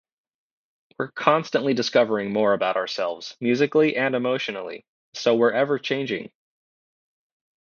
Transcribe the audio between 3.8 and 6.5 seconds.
and emotionally, so we're ever-changing.